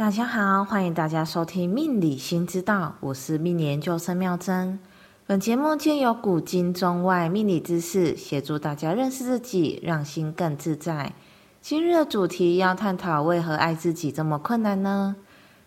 [0.00, 4.78] 大家好，欢迎大家收听《命理新知道》，我是命理研究生妙珍。
[5.26, 11.12] 本节目借由古今中外命理知识，协助大家认识自己，让心更自在。
[11.60, 15.16] 今日的主题要探讨为何爱自己这么困难呢？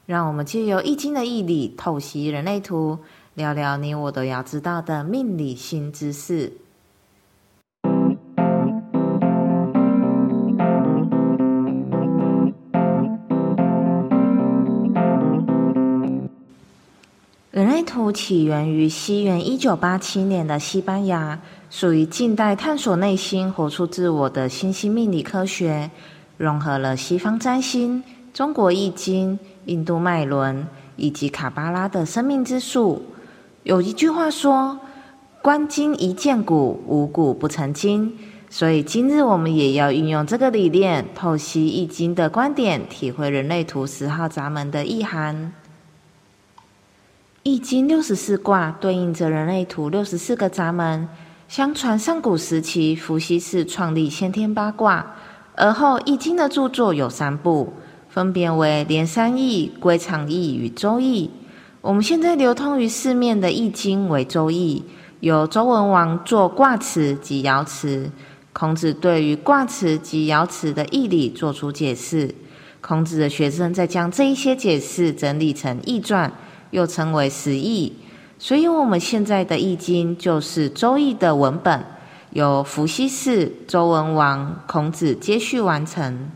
[0.08, 2.98] 让我们借由易经的义理透析人类图，
[3.36, 6.54] 聊聊你我都要知道的命理新知识。
[17.54, 21.40] 人类图起源于西元一九八七年的西班牙，
[21.70, 25.92] 属于近代探索内心、活出自我的新兴命理科学，
[26.38, 28.04] 融合了西方占星、
[28.34, 33.04] 中国易经、印度脉轮以及卡巴拉的生命之树。
[33.62, 34.80] 有一句话说
[35.44, 38.18] ：“观今一见古，无古不成今。”
[38.50, 45.54] 所以今日我们也要运用这个理念，透析易经的观点，体会人类图十号闸门的意涵。
[47.44, 51.10] 易经六十四卦对应着人类图六十四个闸门。
[51.50, 55.18] 相传上古时期，伏羲氏创立先天八卦，
[55.56, 57.74] 而后易经的著作有三部，
[58.08, 61.28] 分别为《连山易》《归藏易》与《周易》。
[61.82, 64.82] 我们现在流通于市面的易经为《周易》，
[65.20, 68.10] 由周文王作卦辞及爻辞。
[68.54, 72.34] 孔子对于卦辞及爻辞的义理做出解释，
[72.80, 76.32] 孔子的学生再将这一些解释整理成易传。
[76.74, 77.94] 又称为十易，
[78.40, 81.86] 所以我们现在的易经就是周易的文本，
[82.32, 86.32] 由伏羲氏、周文王、孔子接续完成。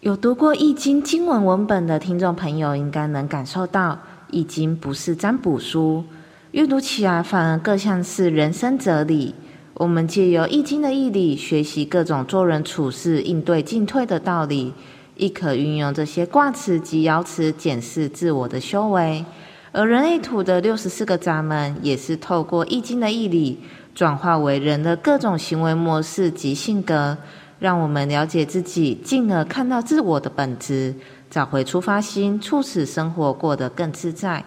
[0.00, 3.98] 有读过易经经文文本的听众朋友，应该能感受到，
[4.30, 6.04] 易经不是占卜书，
[6.50, 9.34] 阅读起来反而更像是人生哲理。
[9.72, 14.74] 我们借由易经的义理，学习各种做人处事、应对进退的道理。
[15.16, 19.24] 亦可运用这些卦辞及爻辞检视自我的修为，
[19.72, 23.58] 而人类图的六十四个闸门，也是透过易经的义理，
[23.94, 27.16] 转化为人的各种行为模式及性格，
[27.58, 30.94] 让我们了解自己，进而看到自我的本质，
[31.30, 34.44] 找回出发心，促使生活过得更自在。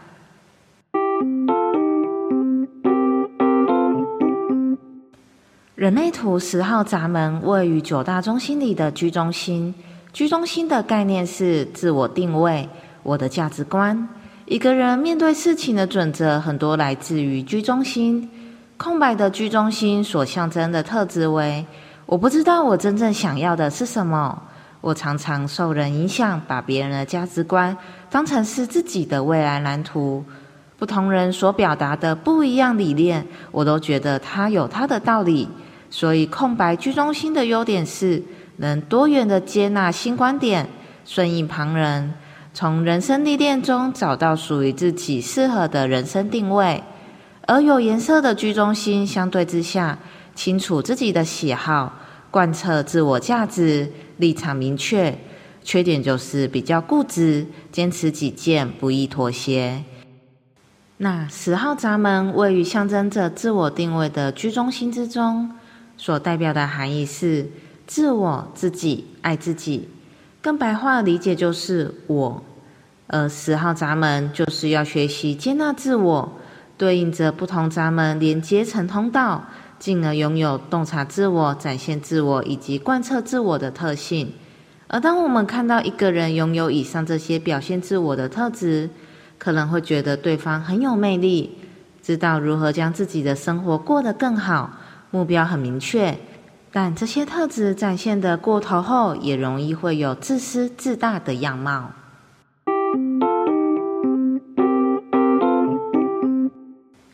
[5.73, 9.73] 人类图十号闸门位于九大中心里的居中心。
[10.11, 12.67] 居中心的概念是自我定位，
[13.03, 14.09] 我的价值观。
[14.45, 18.27] 一个人面对事情的准则，很多来自于居中心。
[18.75, 21.63] 空白的居中心所象征的特质为：
[22.07, 24.41] 我不知道我真正想要的是什么。
[24.81, 27.77] 我常常受人影响，把别人的价值观
[28.09, 30.25] 当成是自己的未来蓝图。
[30.77, 35.47] 不同人所表达的不一样理念，我都觉得他有他的道理。
[35.91, 38.23] 所以，空白居中心的优点是。
[38.59, 40.67] 能多元的接纳新观点，
[41.05, 42.13] 顺应旁人，
[42.53, 46.83] 从人生历练中找到属于自己适合的人生定位。
[47.47, 49.97] 而有颜色的居中心相对之下，
[50.35, 51.93] 清楚自己的喜好，
[52.29, 55.17] 贯彻自我价值，立场明确。
[55.63, 59.83] 缺点就是比较固执，坚持己见，不易妥协。
[60.97, 65.49] 那十号闸门位于象征着自我定位的居中心之中，
[65.95, 67.49] 所代表的含义是。
[67.89, 69.89] 自我、自己、爱自己，
[70.43, 72.43] 更白话的理解就是我。
[73.07, 76.31] 而十号闸门就是要学习接纳自我，
[76.77, 79.43] 对应着不同闸门连接成通道，
[79.79, 84.31] 进而拥有洞察自我、展现自我以及贯彻自我的特性。
[84.87, 88.87] 而当我们看到一个人拥有以上这些表现自我的特质，
[89.39, 91.57] 可能会觉得对方很有魅力，
[92.03, 94.77] 知道如何将自己的生活过得更好，
[95.09, 96.15] 目标很明确。
[96.71, 101.91] 但这些特质展现的过头后，也容易会有自私自大的样貌。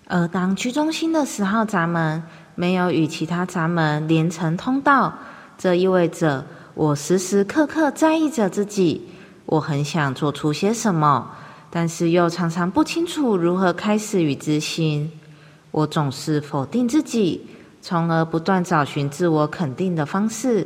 [0.07, 2.21] 而当居中心的十号闸门
[2.53, 5.13] 没有与其他闸门连成通道，
[5.57, 9.07] 这意味着我时时刻刻在意着自己，
[9.45, 11.31] 我很想做出些什么，
[11.69, 15.09] 但是又常常不清楚如何开始与执行。
[15.71, 17.47] 我总是否定自己。
[17.87, 20.65] 从而不断找寻自我肯定的方式。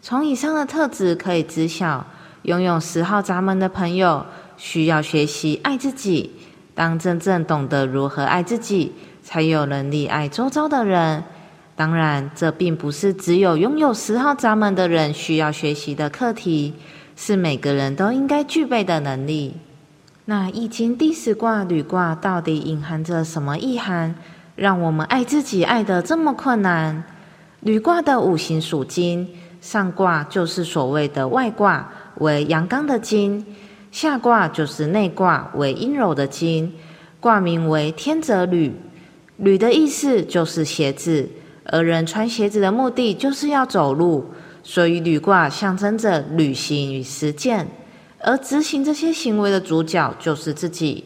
[0.00, 2.06] 从以上的特质可以知晓，
[2.44, 4.24] 拥有十号闸门的朋友
[4.56, 6.32] 需要学习爱自己。
[6.74, 11.22] 当真正懂得如何爱自己，才有能力爱周遭的人。
[11.74, 16.72] 当然，这并不是只有拥有十号闸门的人需要学习的课题，
[17.16, 19.56] 是每个人都应该具备的能力。
[20.24, 24.14] 那易经第十卦履卦到底隐含着什么意涵？
[24.56, 27.04] 让我们爱自己爱得这么困难。
[27.60, 29.28] 履卦的五行属金，
[29.60, 33.44] 上卦就是所谓的外卦，为阳刚的金，
[33.92, 36.72] 下卦就是内卦为阴柔的金，
[37.20, 38.74] 卦名为天泽履。
[39.38, 41.28] 履的意思就是鞋子，
[41.64, 44.32] 而人穿鞋子的目的就是要走路，
[44.62, 47.66] 所以履卦象征着旅行与实践，
[48.20, 51.04] 而执行这些行为的主角就是自己，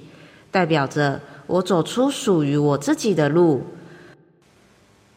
[0.50, 1.20] 代表着
[1.50, 3.66] 我走出属于我自己的路。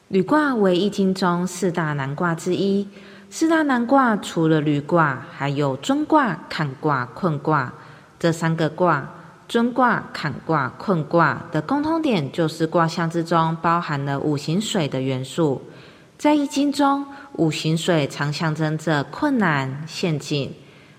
[0.07, 2.88] 履卦为易经中四大难卦之一。
[3.30, 7.74] 四大难卦除了履卦，还有尊卦、坎卦、困卦
[8.19, 9.07] 这三个卦。
[9.47, 15.62] 尊卦、坎卦、困卦的共通点就是卦象之中包含了五行水的元素。
[16.18, 20.51] 在易经中，五行水常象征着困难、陷阱。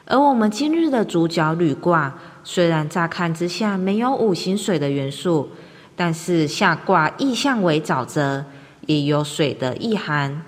[0.05, 2.15] 而我们今日的主角履卦，
[2.45, 5.49] 虽然乍看之下没有五行水的元素，
[5.97, 8.45] 但是下卦意象为沼泽。
[8.87, 10.43] 也有水的意涵。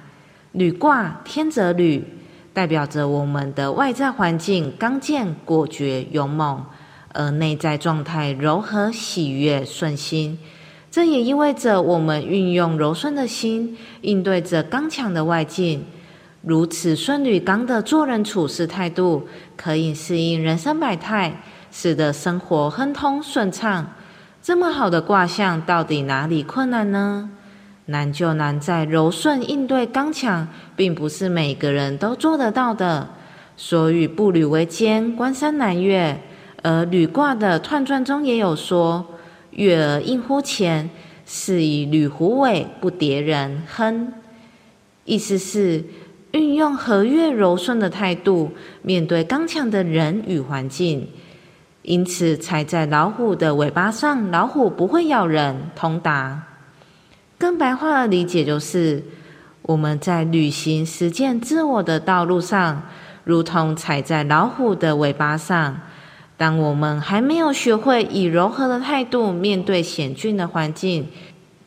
[0.53, 2.05] 履卦天泽履，
[2.53, 6.63] 代表着我们的外在环境刚健、果决、勇猛，
[7.15, 10.39] 而内在状态柔和、喜悦、顺心。
[10.91, 15.87] 这也意味着我们运用柔顺的心，应对着刚强的外境。
[16.43, 19.27] 如此顺履刚的做人处事态度，
[19.57, 21.43] 可以适应人生百态，
[21.79, 23.93] 使得生活亨通顺畅。
[24.43, 27.29] 这么好的卦象，到底哪里困难呢？
[27.85, 33.07] 难就难在柔顺应对刚强，并不是每个人都做得到的。
[33.59, 36.19] 所以步履维艰，关山难越。
[36.63, 39.05] 而履卦的彖传中也有说
[39.53, 40.89] ：“月而应乎前，
[41.27, 44.11] 是以履虎尾，不跌人。”亨，
[45.05, 45.85] 意思是
[46.33, 51.07] 运用和悦柔顺的态度，面对刚强的人与环境。
[51.87, 55.71] 因此，踩在老虎的尾巴上，老虎不会咬人。
[55.77, 56.43] 通达。
[57.39, 59.05] 更白话的理解就是，
[59.63, 62.83] 我们在旅行实践自我的道路上，
[63.23, 65.77] 如同踩在老虎的尾巴上。
[66.37, 71.09] 当我们还没有学会以柔和的态度面对险峻的环境，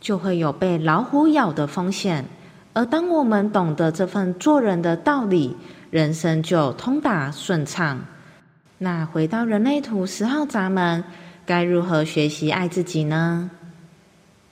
[0.01, 2.25] 就会有被老虎咬的风险。
[2.73, 5.55] 而当我们懂得这份做人的道理，
[5.89, 8.01] 人生就通达顺畅。
[8.81, 11.03] 那回到人类图十号闸门，
[11.45, 13.51] 该如何学习爱自己呢？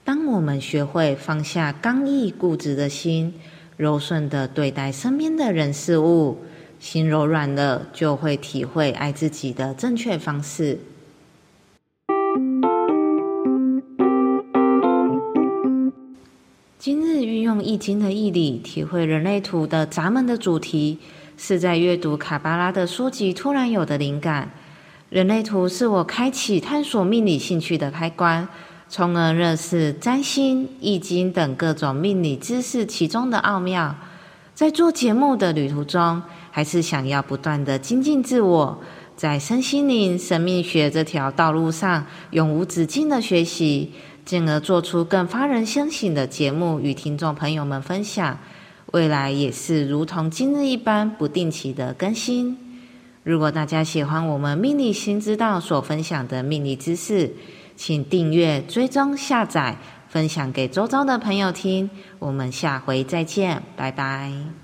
[0.04, 3.32] 当我们学会放下刚毅固执的心，
[3.78, 6.36] 柔顺的对待身边的人事物，
[6.78, 10.78] 心柔软了，就会体会爱自己的正确方式。
[16.78, 20.98] 今日运用易经的义理，体会人类图的闸门的主题，
[21.38, 24.50] 是在阅读卡巴拉的书籍突然有的灵感。
[25.08, 28.46] 人类图是我开启探索命理兴趣的开关。
[28.90, 33.94] 从而认识占星、易经等各种命理知识其中的奥妙。
[34.54, 38.78] 在做节目的旅途中，还是想要不断的精进自我，
[39.14, 43.92] 在身心灵、生命学这条道路上永无止境的学习，
[44.24, 48.38] 进而做出更发人深省的节目与听众朋友们分享。
[48.92, 52.56] 未来也是如同今日一般不定期的更新。
[53.22, 57.30] 如果大家喜欢我们命理新知道所分享的命理知识，
[57.76, 59.76] 请订阅、追踪、下载、
[60.08, 61.90] 分享给周遭的朋友听。
[62.18, 64.57] 我们下回再见，拜拜。